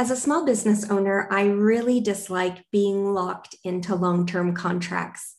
[0.00, 5.34] As a small business owner, I really dislike being locked into long term contracts.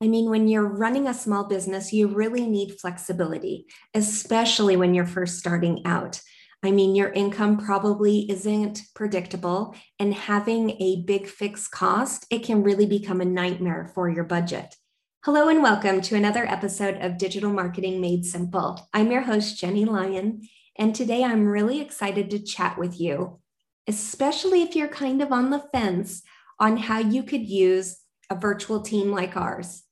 [0.00, 5.04] I mean, when you're running a small business, you really need flexibility, especially when you're
[5.04, 6.20] first starting out.
[6.62, 12.62] I mean, your income probably isn't predictable, and having a big fixed cost, it can
[12.62, 14.76] really become a nightmare for your budget.
[15.24, 18.88] Hello, and welcome to another episode of Digital Marketing Made Simple.
[18.94, 20.42] I'm your host, Jenny Lyon,
[20.76, 23.40] and today I'm really excited to chat with you
[23.88, 26.22] especially if you're kind of on the fence
[26.58, 27.98] on how you could use
[28.30, 29.82] a virtual team like ours.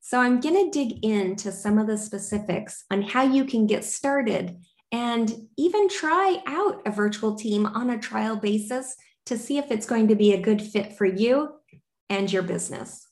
[0.00, 3.84] So, I'm going to dig into some of the specifics on how you can get
[3.84, 4.56] started
[4.92, 8.94] and even try out a virtual team on a trial basis
[9.26, 11.48] to see if it's going to be a good fit for you
[12.08, 13.05] and your business.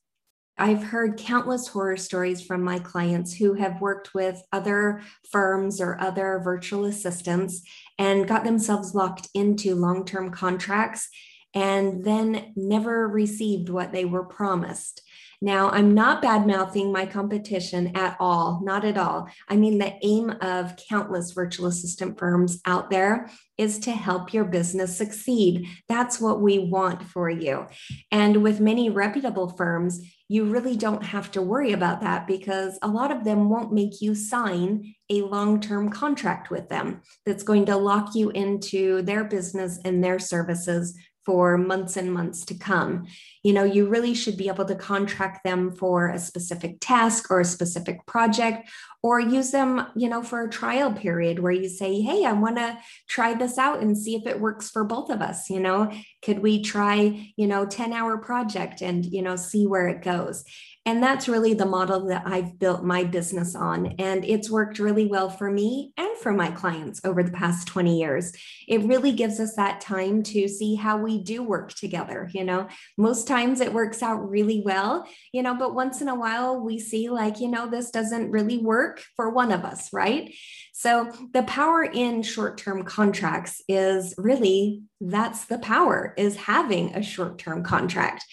[0.56, 6.00] I've heard countless horror stories from my clients who have worked with other firms or
[6.00, 7.62] other virtual assistants
[7.98, 11.08] and got themselves locked into long term contracts
[11.54, 15.02] and then never received what they were promised.
[15.40, 19.28] Now, I'm not bad mouthing my competition at all, not at all.
[19.48, 24.44] I mean, the aim of countless virtual assistant firms out there is to help your
[24.44, 25.66] business succeed.
[25.88, 27.66] That's what we want for you.
[28.10, 32.88] And with many reputable firms, you really don't have to worry about that because a
[32.88, 37.66] lot of them won't make you sign a long term contract with them that's going
[37.66, 43.06] to lock you into their business and their services for months and months to come.
[43.42, 47.40] You know, you really should be able to contract them for a specific task or
[47.40, 48.68] a specific project
[49.02, 52.56] or use them, you know, for a trial period where you say, "Hey, I want
[52.56, 55.92] to try this out and see if it works for both of us, you know,
[56.22, 60.44] could we try, you know, 10-hour project and, you know, see where it goes."
[60.86, 63.94] And that's really the model that I've built my business on.
[63.98, 67.98] And it's worked really well for me and for my clients over the past 20
[67.98, 68.32] years.
[68.68, 72.28] It really gives us that time to see how we do work together.
[72.34, 72.68] You know,
[72.98, 76.78] most times it works out really well, you know, but once in a while we
[76.78, 80.34] see like, you know, this doesn't really work for one of us, right?
[80.74, 87.02] So the power in short term contracts is really that's the power is having a
[87.02, 88.24] short term contract.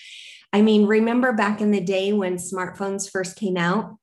[0.53, 3.97] I mean, remember back in the day when smartphones first came out?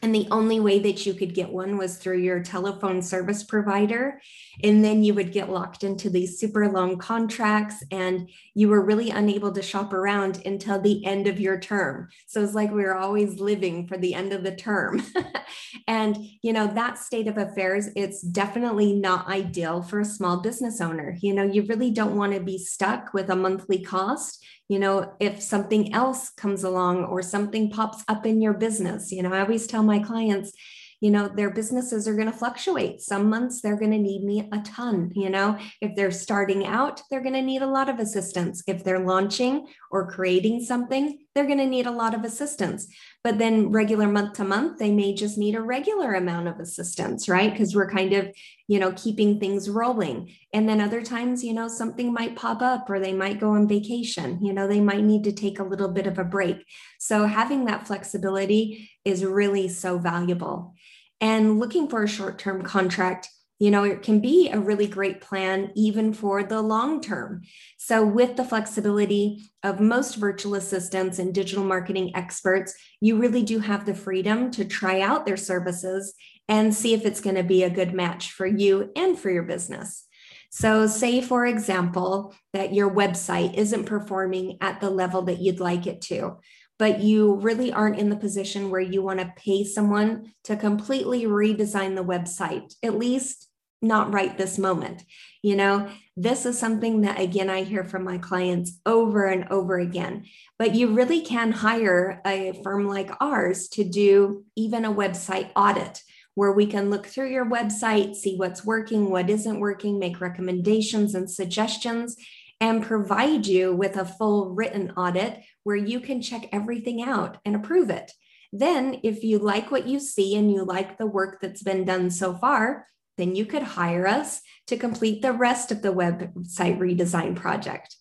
[0.00, 4.20] And the only way that you could get one was through your telephone service provider.
[4.62, 9.10] And then you would get locked into these super long contracts and you were really
[9.10, 12.08] unable to shop around until the end of your term.
[12.28, 15.02] So it's like we were always living for the end of the term.
[15.88, 20.80] and, you know, that state of affairs, it's definitely not ideal for a small business
[20.80, 21.16] owner.
[21.20, 25.12] You know, you really don't want to be stuck with a monthly cost you know
[25.20, 29.40] if something else comes along or something pops up in your business you know i
[29.40, 30.52] always tell my clients
[31.00, 33.00] you know their businesses are going to fluctuate.
[33.00, 35.58] Some months they're going to need me a ton you know.
[35.80, 38.62] If they're starting out they're going to need a lot of assistance.
[38.66, 42.88] If they're launching or creating something they're going to need a lot of assistance
[43.24, 47.28] but then regular month to month they may just need a regular amount of assistance
[47.28, 47.52] right?
[47.52, 48.28] Because we're kind of
[48.66, 50.32] you know keeping things rolling.
[50.52, 53.68] And then other times you know something might pop up or they might go on
[53.68, 56.64] vacation you know they might need to take a little bit of a break.
[56.98, 60.74] So having that flexibility is really so valuable.
[61.20, 63.28] And looking for a short term contract
[63.58, 67.42] you know, it can be a really great plan even for the long term.
[67.88, 73.60] So, with the flexibility of most virtual assistants and digital marketing experts, you really do
[73.60, 76.12] have the freedom to try out their services
[76.50, 79.44] and see if it's going to be a good match for you and for your
[79.44, 80.06] business.
[80.50, 85.86] So, say, for example, that your website isn't performing at the level that you'd like
[85.86, 86.36] it to
[86.78, 91.24] but you really aren't in the position where you want to pay someone to completely
[91.24, 93.47] redesign the website, at least
[93.80, 95.04] not right this moment.
[95.42, 99.78] You know, this is something that, again, I hear from my clients over and over
[99.78, 100.24] again.
[100.58, 106.02] But you really can hire a firm like ours to do even a website audit
[106.34, 111.14] where we can look through your website, see what's working, what isn't working, make recommendations
[111.14, 112.16] and suggestions,
[112.60, 117.54] and provide you with a full written audit where you can check everything out and
[117.54, 118.12] approve it.
[118.52, 122.10] Then, if you like what you see and you like the work that's been done
[122.10, 122.86] so far,
[123.18, 127.94] then you could hire us to complete the rest of the website redesign project.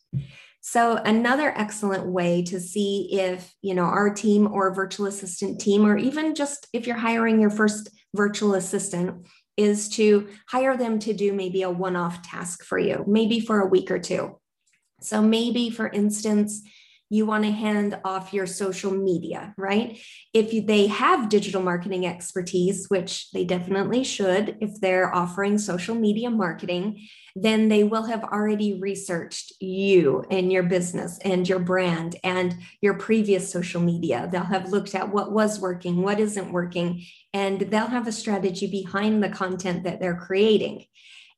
[0.62, 5.86] So another excellent way to see if, you know, our team or virtual assistant team
[5.86, 11.14] or even just if you're hiring your first virtual assistant is to hire them to
[11.14, 14.38] do maybe a one-off task for you, maybe for a week or two.
[15.02, 16.62] So maybe for instance,
[17.10, 20.00] you want to hand off your social media, right?
[20.34, 25.96] If you, they have digital marketing expertise, which they definitely should, if they're offering social
[25.96, 32.16] media marketing, then they will have already researched you and your business and your brand
[32.24, 34.28] and your previous social media.
[34.32, 37.04] They'll have looked at what was working, what isn't working,
[37.34, 40.86] and they'll have a strategy behind the content that they're creating.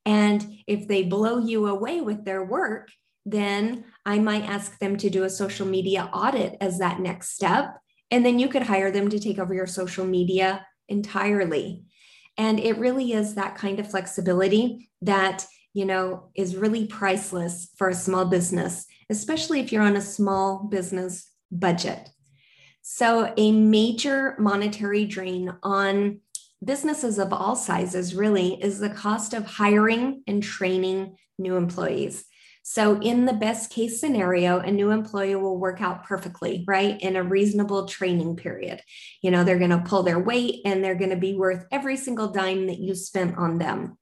[0.06, 2.90] And if they blow you away with their work,
[3.26, 7.78] then I might ask them to do a social media audit as that next step.
[8.12, 11.84] And then you could hire them to take over your social media entirely.
[12.38, 17.90] And it really is that kind of flexibility that, you know, is really priceless for
[17.90, 22.10] a small business, especially if you're on a small business budget.
[22.82, 26.22] So, a major monetary drain on
[26.64, 32.26] businesses of all sizes really is the cost of hiring and training new employees.
[32.72, 37.02] So, in the best case scenario, a new employee will work out perfectly, right?
[37.02, 38.80] In a reasonable training period.
[39.24, 41.98] You know, they're going to pull their weight and they're going to be worth every
[41.98, 43.98] single dime that you spent on them.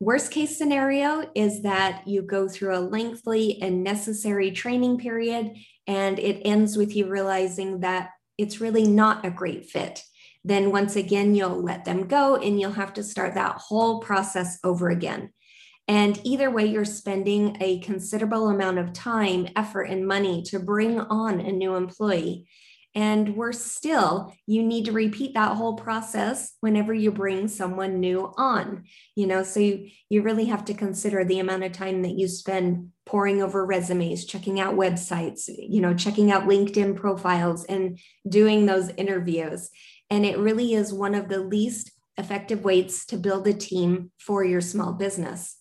[0.00, 6.18] Worst case scenario is that you go through a lengthy and necessary training period and
[6.18, 10.02] it ends with you realizing that it's really not a great fit.
[10.42, 14.58] Then, once again, you'll let them go and you'll have to start that whole process
[14.64, 15.34] over again.
[15.90, 21.00] And either way, you're spending a considerable amount of time, effort, and money to bring
[21.00, 22.46] on a new employee.
[22.94, 28.32] And we're still, you need to repeat that whole process whenever you bring someone new
[28.36, 28.84] on.
[29.16, 32.28] You know, so you, you really have to consider the amount of time that you
[32.28, 37.98] spend poring over resumes, checking out websites, you know, checking out LinkedIn profiles and
[38.28, 39.70] doing those interviews.
[40.08, 44.44] And it really is one of the least effective ways to build a team for
[44.44, 45.56] your small business.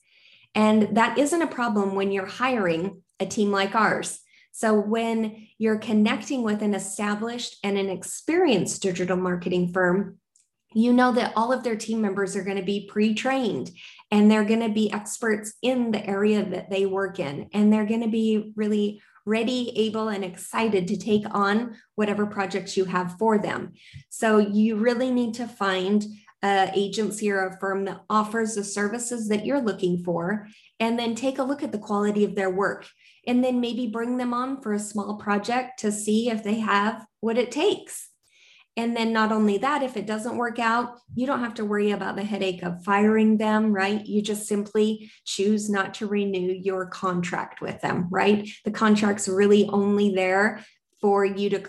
[0.60, 4.20] And that isn't a problem when you're hiring a team like ours.
[4.52, 10.18] So, when you're connecting with an established and an experienced digital marketing firm,
[10.74, 13.72] you know that all of their team members are going to be pre trained
[14.12, 17.48] and they're going to be experts in the area that they work in.
[17.54, 22.76] And they're going to be really ready, able, and excited to take on whatever projects
[22.76, 23.76] you have for them.
[24.10, 26.06] So, you really need to find
[26.44, 30.48] a agency or a firm that offers the services that you're looking for
[30.80, 32.88] and then take a look at the quality of their work
[33.28, 37.06] and then maybe bring them on for a small project to see if they have
[37.20, 38.10] what it takes.
[38.78, 41.92] And then not only that if it doesn't work out you don't have to worry
[41.92, 44.06] about the headache of firing them right?
[44.06, 48.48] You just simply choose not to renew your contract with them right?
[48.64, 50.64] The contract's really only there
[51.02, 51.64] for you to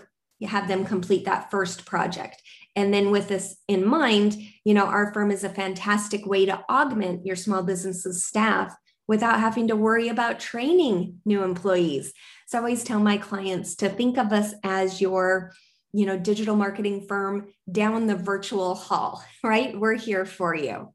[0.47, 2.41] have them complete that first project.
[2.75, 6.63] And then with this in mind, you know, our firm is a fantastic way to
[6.69, 8.75] augment your small business's staff
[9.07, 12.13] without having to worry about training new employees.
[12.47, 15.53] So I always tell my clients to think of us as your
[15.93, 19.77] you know digital marketing firm down the virtual hall right?
[19.77, 20.93] We're here for you.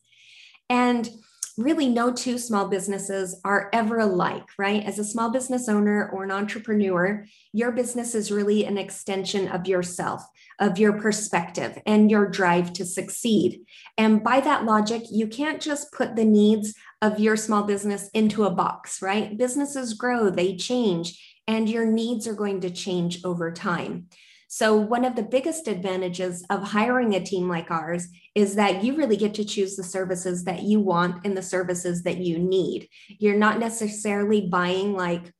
[0.69, 1.09] And
[1.57, 4.85] really no two small businesses are ever alike, right?
[4.85, 9.67] As a small business owner or an entrepreneur, your business is really an extension of
[9.67, 10.23] yourself,
[10.59, 13.61] of your perspective, and your drive to succeed.
[13.97, 18.45] And by that logic, you can't just put the needs of your small business into
[18.45, 19.37] a box, right?
[19.37, 24.09] Businesses grow, they change, and your needs are going to change over time.
[24.49, 28.97] So, one of the biggest advantages of hiring a team like ours is that you
[28.97, 32.89] really get to choose the services that you want and the services that you need.
[33.09, 35.33] You're not necessarily buying like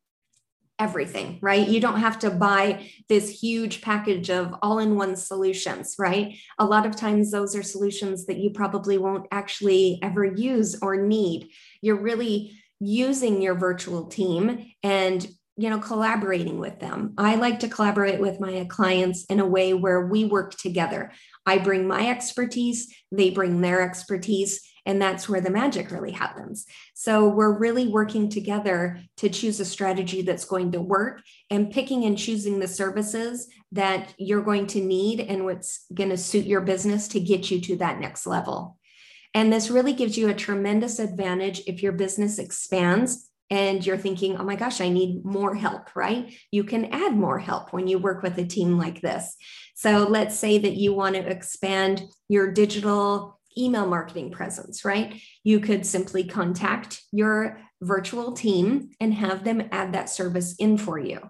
[0.79, 1.67] everything, right?
[1.67, 6.37] You don't have to buy this huge package of all in one solutions, right?
[6.59, 10.97] A lot of times, those are solutions that you probably won't actually ever use or
[10.97, 11.49] need.
[11.81, 17.69] You're really using your virtual team and you know collaborating with them i like to
[17.69, 21.11] collaborate with my clients in a way where we work together
[21.47, 26.65] i bring my expertise they bring their expertise And that's where the magic really happens.
[26.95, 32.05] So we're really working together to choose a strategy that's going to work and picking
[32.05, 36.61] and choosing the services that you're going to need and what's going to suit your
[36.61, 38.79] business to get you to that next level.
[39.35, 44.37] And this really gives you a tremendous advantage if your business expands and you're thinking,
[44.37, 46.35] oh my gosh, I need more help, right?
[46.51, 49.37] You can add more help when you work with a team like this.
[49.75, 55.21] So let's say that you want to expand your digital email marketing presence, right?
[55.45, 60.99] You could simply contact your virtual team and have them add that service in for
[60.99, 61.21] you.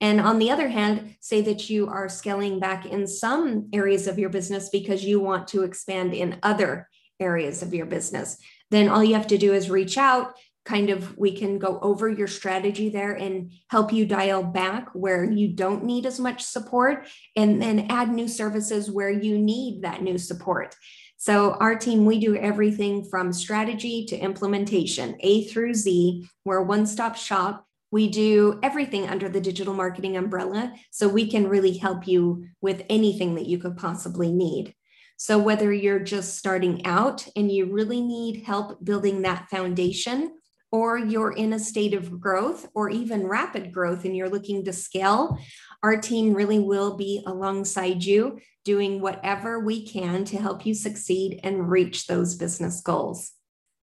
[0.00, 4.18] And on the other hand, say that you are scaling back in some areas of
[4.18, 6.88] your business because you want to expand in other
[7.20, 8.36] areas of your business.
[8.70, 12.08] Then all you have to do is reach out kind of we can go over
[12.08, 17.08] your strategy there and help you dial back where you don't need as much support
[17.36, 20.76] and then add new services where you need that new support.
[21.16, 26.28] So our team we do everything from strategy to implementation a through z.
[26.44, 27.66] We're a one-stop shop.
[27.90, 32.84] We do everything under the digital marketing umbrella so we can really help you with
[32.88, 34.74] anything that you could possibly need.
[35.16, 40.32] So whether you're just starting out and you really need help building that foundation
[40.72, 44.72] or you're in a state of growth or even rapid growth and you're looking to
[44.72, 45.38] scale,
[45.82, 51.38] our team really will be alongside you doing whatever we can to help you succeed
[51.44, 53.32] and reach those business goals.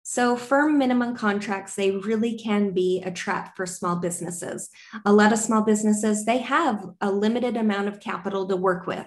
[0.03, 4.69] So, firm minimum contracts, they really can be a trap for small businesses.
[5.05, 9.05] A lot of small businesses, they have a limited amount of capital to work with.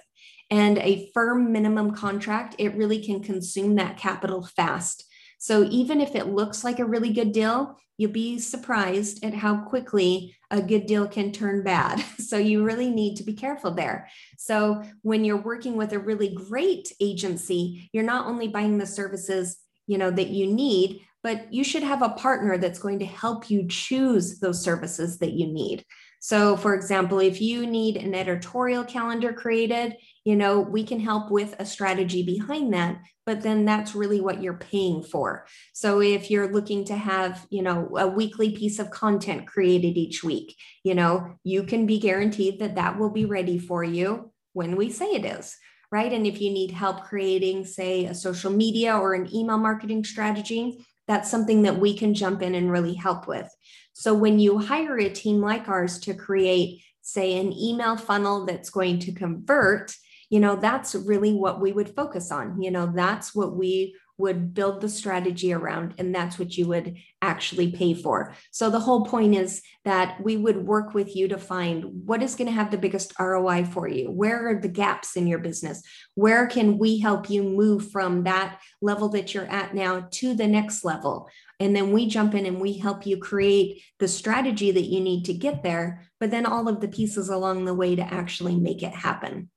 [0.51, 5.10] And a firm minimum contract, it really can consume that capital fast.
[5.41, 9.57] So even if it looks like a really good deal, you'll be surprised at how
[9.57, 12.05] quickly a good deal can turn bad.
[12.31, 14.09] So you really need to be careful there.
[14.39, 19.59] So when you're working with a really great agency, you're not only buying the services,
[19.89, 23.51] you know, that you need, but you should have a partner that's going to help
[23.51, 25.85] you choose those services that you need.
[26.23, 31.31] So, for example, if you need an editorial calendar created, you know, we can help
[31.31, 35.47] with a strategy behind that, but then that's really what you're paying for.
[35.73, 40.23] So, if you're looking to have, you know, a weekly piece of content created each
[40.23, 44.77] week, you know, you can be guaranteed that that will be ready for you when
[44.77, 45.57] we say it is
[45.93, 46.13] right?
[46.13, 50.87] And if you need help creating, say, a social media or an email marketing strategy,
[51.11, 53.53] that's something that we can jump in and really help with.
[53.95, 58.71] So when you hire a team like ours to create, say, an email funnel that's
[58.71, 59.93] going to convert,
[60.29, 62.63] you know, that's really what we would focus on.
[62.63, 66.97] You know, that's what we would build the strategy around, and that's what you would
[67.21, 68.35] actually pay for.
[68.53, 72.35] So the whole point is that we would work with you to find what is
[72.35, 74.11] going to have the biggest ROI for you.
[74.11, 75.83] Where are the gaps in your business?
[76.15, 80.47] Where can we help you move from that level that you're at now to the
[80.47, 81.29] next level?
[81.59, 85.27] And then we jump in and we help you create the strategy that you need
[85.27, 88.83] to get there, but then all of the pieces along the way to actually make
[88.83, 89.51] it happen.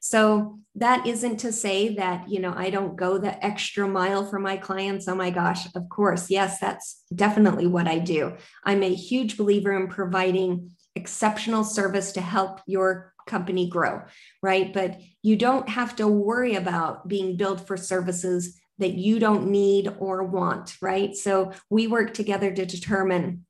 [0.00, 4.38] So that isn't to say that, you know, I don't go the extra mile for
[4.38, 5.06] my clients.
[5.06, 6.30] Oh my gosh, of course.
[6.30, 8.36] Yes, that's definitely what I do.
[8.64, 14.02] I'm a huge believer in providing exceptional service to help your company grow,
[14.42, 14.72] right?
[14.72, 19.94] But you don't have to worry about being billed for services that you don't need
[19.98, 21.14] or want, right?
[21.14, 23.44] So we work together to determine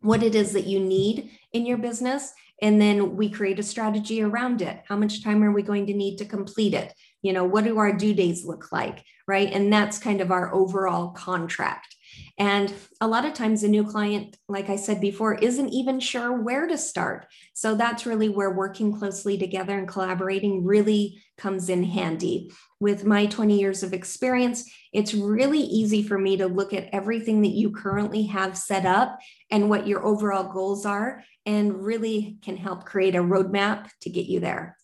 [0.00, 2.32] what it is that you need in your business
[2.62, 4.82] and then we create a strategy around it.
[4.88, 6.92] How much time are we going to need to complete it?
[7.22, 9.52] You know what do our due dates look like right?
[9.52, 11.94] And that's kind of our overall contract.
[12.38, 16.32] And a lot of times a new client like i said before isn't even sure
[16.40, 17.26] where to start.
[17.54, 22.52] So that's really where working closely together and collaborating really comes in handy.
[22.78, 27.42] With my 20 years of experience it's really easy for me to look at everything
[27.42, 29.18] that you currently have set up
[29.50, 34.26] and what your overall goals are and really can help create a roadmap to get
[34.26, 34.76] you there.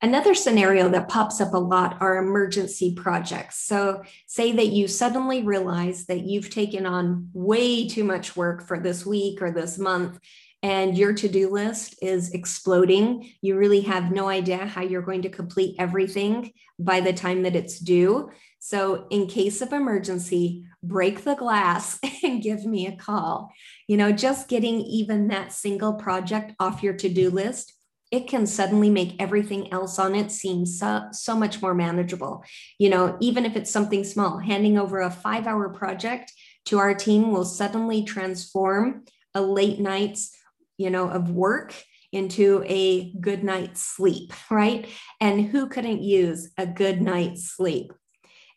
[0.00, 3.64] Another scenario that pops up a lot are emergency projects.
[3.64, 8.78] So, say that you suddenly realize that you've taken on way too much work for
[8.78, 10.20] this week or this month,
[10.62, 13.32] and your to do list is exploding.
[13.42, 17.56] You really have no idea how you're going to complete everything by the time that
[17.56, 18.30] it's due.
[18.58, 23.52] So, in case of emergency, break the glass and give me a call.
[23.86, 27.74] You know, just getting even that single project off your to do list,
[28.10, 32.42] it can suddenly make everything else on it seem so, so much more manageable.
[32.78, 36.32] You know, even if it's something small, handing over a five hour project
[36.66, 40.34] to our team will suddenly transform a late night's,
[40.78, 41.74] you know, of work
[42.12, 44.86] into a good night's sleep, right?
[45.20, 47.92] And who couldn't use a good night's sleep?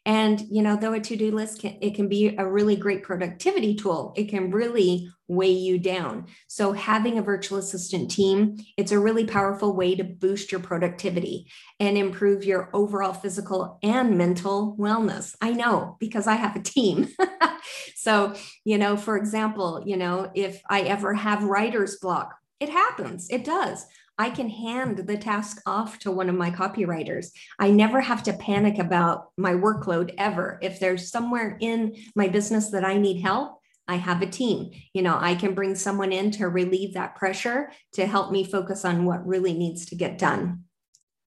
[0.05, 3.03] And, you know, though a to do list can, it can be a really great
[3.03, 6.25] productivity tool, it can really weigh you down.
[6.48, 11.46] So, having a virtual assistant team, it's a really powerful way to boost your productivity
[11.79, 15.36] and improve your overall physical and mental wellness.
[15.39, 17.08] I know because I have a team.
[17.96, 18.34] so,
[18.65, 23.43] you know, for example, you know, if I ever have writer's block, it happens, it
[23.43, 23.86] does.
[24.18, 27.27] I can hand the task off to one of my copywriters.
[27.60, 30.60] I never have to panic about my workload ever.
[30.62, 34.72] If there's somewhere in my business that I need help, I have a team.
[34.94, 38.86] You know, I can bring someone in to relieve that pressure to help me focus
[38.86, 40.63] on what really needs to get done.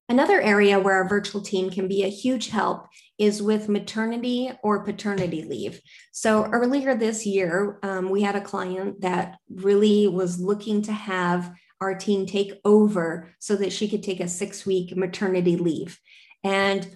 [0.07, 2.85] Another area where a virtual team can be a huge help
[3.17, 5.81] is with maternity or paternity leave.
[6.11, 11.51] So, earlier this year, um, we had a client that really was looking to have
[11.81, 15.99] our team take over so that she could take a six week maternity leave.
[16.43, 16.87] And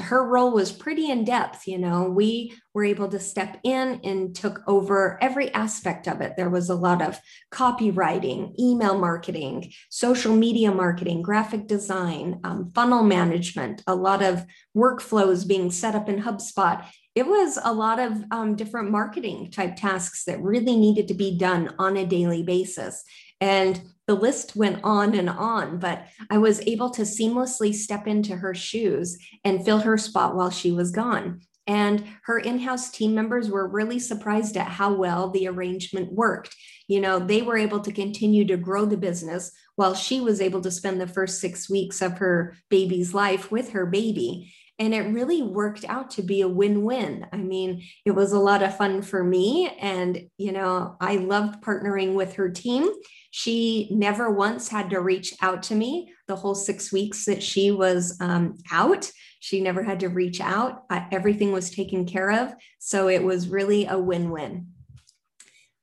[0.00, 1.66] her role was pretty in depth.
[1.66, 6.34] You know, we were able to step in and took over every aspect of it.
[6.36, 7.18] There was a lot of
[7.52, 14.46] copywriting, email marketing, social media marketing, graphic design, um, funnel management, a lot of
[14.76, 16.84] workflows being set up in HubSpot.
[17.14, 21.36] It was a lot of um, different marketing type tasks that really needed to be
[21.36, 23.02] done on a daily basis.
[23.40, 28.34] And the list went on and on, but I was able to seamlessly step into
[28.34, 31.42] her shoes and fill her spot while she was gone.
[31.66, 36.56] And her in house team members were really surprised at how well the arrangement worked.
[36.88, 40.62] You know, they were able to continue to grow the business while she was able
[40.62, 44.54] to spend the first six weeks of her baby's life with her baby.
[44.78, 47.26] And it really worked out to be a win win.
[47.32, 49.68] I mean, it was a lot of fun for me.
[49.80, 52.88] And, you know, I loved partnering with her team.
[53.30, 57.70] She never once had to reach out to me the whole six weeks that she
[57.72, 59.10] was um, out.
[59.40, 60.84] She never had to reach out.
[61.10, 62.54] everything was taken care of.
[62.78, 64.68] So it was really a win win.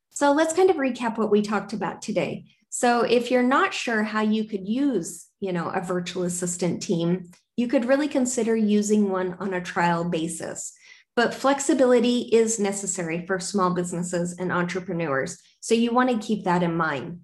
[0.09, 2.45] So let's kind of recap what we talked about today.
[2.69, 7.31] So if you're not sure how you could use, you know, a virtual assistant team,
[7.57, 10.73] you could really consider using one on a trial basis.
[11.15, 15.41] But flexibility is necessary for small businesses and entrepreneurs.
[15.61, 17.21] So you want to keep that in mind.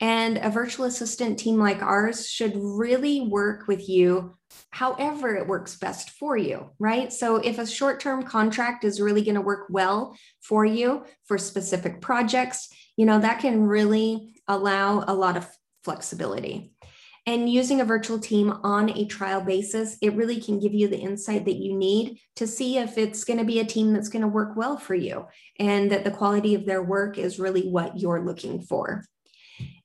[0.00, 4.34] And a virtual assistant team like ours should really work with you
[4.70, 7.12] however it works best for you, right?
[7.12, 11.38] So if a short term contract is really going to work well for you for
[11.38, 15.48] specific projects, you know, that can really allow a lot of
[15.84, 16.73] flexibility.
[17.26, 20.98] And using a virtual team on a trial basis, it really can give you the
[20.98, 24.22] insight that you need to see if it's going to be a team that's going
[24.22, 25.26] to work well for you
[25.58, 29.04] and that the quality of their work is really what you're looking for.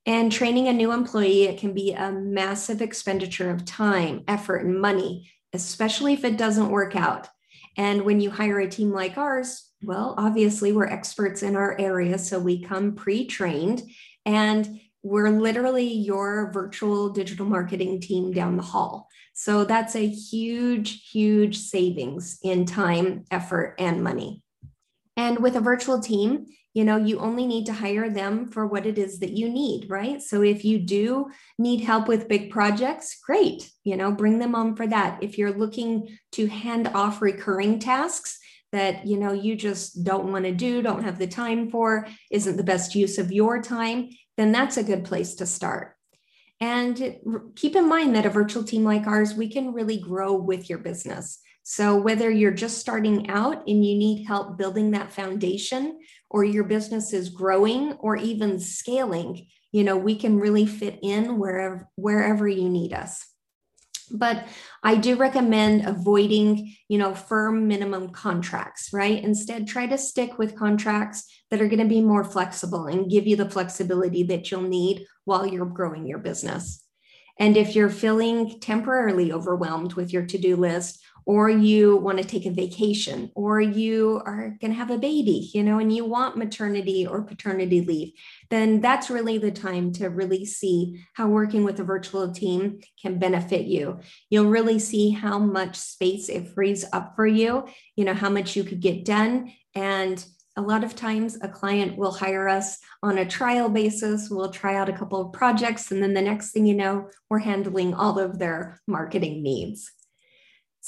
[0.06, 4.82] And training a new employee, it can be a massive expenditure of time, effort, and
[4.82, 7.30] money, especially if it doesn't work out.
[7.78, 12.18] And when you hire a team like ours, well, obviously we're experts in our area,
[12.18, 13.84] so we come pre trained.
[14.26, 19.08] And we're literally your virtual digital marketing team down the hall.
[19.34, 24.44] So that's a huge, huge savings in time, effort, and money.
[25.16, 28.86] And with a virtual team, you know, you only need to hire them for what
[28.86, 30.22] it is that you need, right?
[30.22, 34.76] So if you do need help with big projects, great, you know, bring them on
[34.76, 35.24] for that.
[35.24, 38.40] If you're looking to hand off recurring tasks,
[38.72, 42.56] that you know you just don't want to do don't have the time for isn't
[42.56, 44.10] the best use of your time
[44.40, 45.96] then that's a good place to start.
[46.62, 47.18] And
[47.56, 50.80] keep in mind that a virtual team like ours, we can really grow with your
[50.80, 51.40] business.
[51.64, 56.00] So, whether you're just starting out and you need help building that foundation,
[56.30, 61.38] or your business is growing or even scaling, you know, we can really fit in
[61.38, 63.26] wherever, wherever you need us
[64.12, 64.48] but
[64.84, 69.24] i do recommend avoiding you know firm minimum contracts right?
[69.24, 73.28] Instead try to stick with contracts that are going to be more flexible and give
[73.28, 76.84] you the flexibility that you'll need while you're growing your business.
[77.40, 82.48] And if you're feeling temporarily overwhelmed with your to-do list or you want to take
[82.48, 86.36] a vacation, or you are going to have a baby, you know, and you want
[86.36, 88.12] maternity or paternity leave,
[88.50, 93.20] then that's really the time to really see how working with a virtual team can
[93.20, 94.00] benefit you.
[94.32, 98.56] You'll really see how much space it frees up for you, you know, how much
[98.56, 99.54] you could get done.
[99.76, 100.26] And
[100.58, 104.32] a lot of times a client will hire us on a trial basis.
[104.32, 105.92] We'll try out a couple of projects.
[105.92, 109.92] And then the next thing you know, we're handling all of their marketing needs.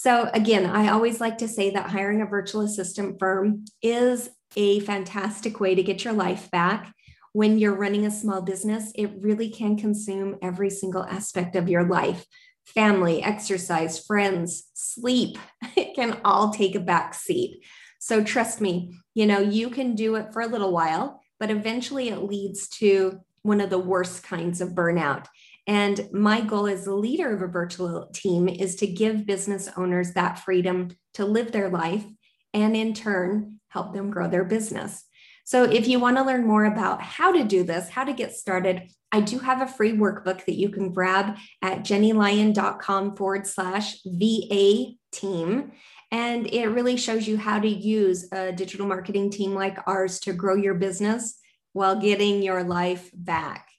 [0.01, 4.79] So, again, I always like to say that hiring a virtual assistant firm is a
[4.79, 6.91] fantastic way to get your life back.
[7.33, 11.83] When you're running a small business, it really can consume every single aspect of your
[11.83, 12.25] life
[12.65, 15.37] family, exercise, friends, sleep.
[15.77, 17.63] It can all take a back seat.
[17.99, 22.09] So trust me, you know, you can do it for a little while, but eventually
[22.09, 25.27] it leads to one of the worst kinds of burnout.
[25.67, 30.13] And my goal as the leader of a virtual team is to give business owners
[30.13, 32.05] that freedom to live their life
[32.53, 35.05] and in turn help them grow their business.
[35.43, 38.33] So, if you want to learn more about how to do this, how to get
[38.33, 43.97] started, I do have a free workbook that you can grab at jennylyon.com forward slash
[44.05, 45.71] VA team.
[46.11, 50.33] And it really shows you how to use a digital marketing team like ours to
[50.33, 51.39] grow your business
[51.73, 53.70] while getting your life back.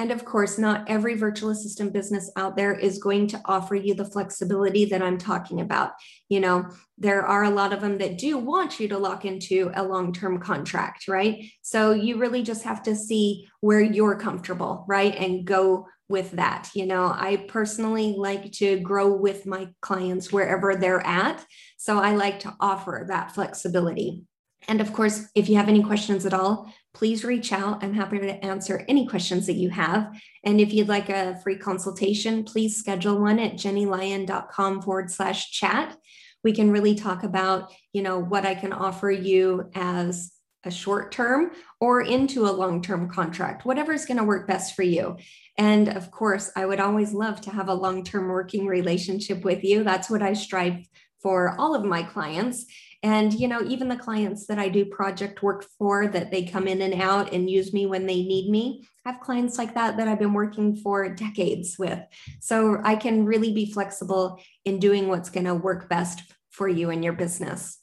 [0.00, 3.92] And of course, not every virtual assistant business out there is going to offer you
[3.92, 5.92] the flexibility that I'm talking about.
[6.30, 9.70] You know, there are a lot of them that do want you to lock into
[9.74, 11.44] a long term contract, right?
[11.60, 15.14] So you really just have to see where you're comfortable, right?
[15.14, 16.70] And go with that.
[16.72, 21.44] You know, I personally like to grow with my clients wherever they're at.
[21.76, 24.22] So I like to offer that flexibility.
[24.66, 27.82] And of course, if you have any questions at all, please reach out.
[27.82, 30.12] I'm happy to answer any questions that you have.
[30.44, 35.96] And if you'd like a free consultation, please schedule one at jennylyon.com forward slash chat.
[36.42, 40.32] We can really talk about, you know, what I can offer you as
[40.64, 44.74] a short term or into a long term contract, whatever is going to work best
[44.74, 45.16] for you.
[45.56, 49.64] And of course, I would always love to have a long term working relationship with
[49.64, 49.84] you.
[49.84, 50.86] That's what I strive
[51.22, 52.66] for all of my clients.
[53.02, 56.68] And, you know, even the clients that I do project work for that they come
[56.68, 59.96] in and out and use me when they need me, I have clients like that
[59.96, 61.98] that I've been working for decades with.
[62.40, 66.90] So I can really be flexible in doing what's going to work best for you
[66.90, 67.79] and your business.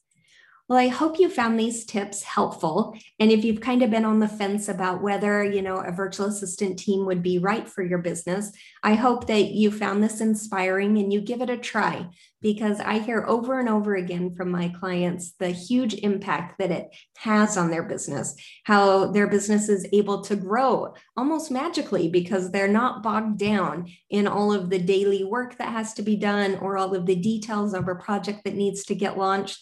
[0.70, 2.94] Well, I hope you found these tips helpful.
[3.22, 6.26] And if you've kind of been on the fence about whether, you know, a virtual
[6.26, 8.52] assistant team would be right for your business,
[8.84, 12.08] I hope that you found this inspiring and you give it a try
[12.42, 16.94] because I hear over and over again from my clients the huge impact that it
[17.16, 22.68] has on their business, how their business is able to grow almost magically because they're
[22.68, 26.78] not bogged down in all of the daily work that has to be done or
[26.78, 29.60] all of the details of a project that needs to get launched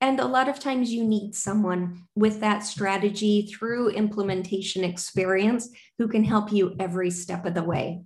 [0.00, 6.08] and a lot of times you need someone with that strategy through implementation experience who
[6.08, 8.02] can help you every step of the way.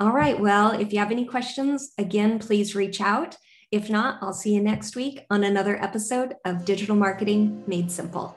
[0.00, 0.38] All right.
[0.38, 3.36] Well, if you have any questions, again, please reach out.
[3.70, 8.36] If not, I'll see you next week on another episode of Digital Marketing Made Simple.